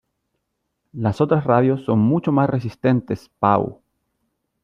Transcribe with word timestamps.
¡Las 0.93 1.21
otras 1.21 1.43
radios 1.43 1.83
son 1.85 1.99
mucho 1.99 2.31
más 2.31 2.49
resistentes, 2.49 3.29
Pau! 3.37 3.81